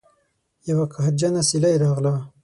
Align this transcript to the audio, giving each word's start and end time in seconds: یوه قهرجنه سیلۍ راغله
یوه 0.69 0.85
قهرجنه 0.93 1.41
سیلۍ 1.49 1.75
راغله 1.83 2.13